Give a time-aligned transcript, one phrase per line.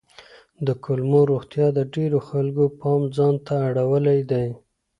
[0.65, 4.47] د کولمو روغتیا د ډېرو خلکو پام ځان ته اړولی دی.